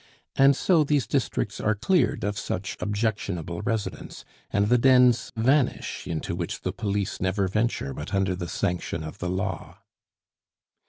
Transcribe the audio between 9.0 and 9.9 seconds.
of the law.